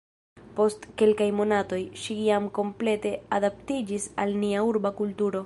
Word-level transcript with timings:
Post 0.59 0.87
kelkaj 1.01 1.27
monatoj, 1.41 1.79
ŝi 2.05 2.17
jam 2.29 2.47
komplete 2.59 3.13
adaptiĝis 3.39 4.09
al 4.25 4.37
nia 4.47 4.67
urba 4.73 4.97
kulturo. 5.05 5.37